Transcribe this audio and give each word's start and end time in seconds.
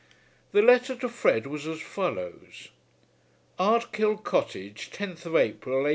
The 0.51 0.63
letter 0.63 0.95
to 0.95 1.07
Fred 1.09 1.45
was 1.45 1.67
as 1.67 1.79
follows; 1.79 2.69
ARDKILL 3.59 4.23
COTTAGE, 4.23 4.89
10th 4.89 5.39
April, 5.39 5.81
18 5.85 5.89